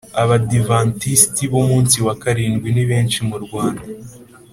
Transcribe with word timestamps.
Abadivantisiti 0.21 1.43
b 1.51 1.53
Umunsi 1.61 1.97
wa 2.07 2.13
Karindwi 2.21 2.69
nibenshi 2.71 3.19
murwanda 3.29 3.87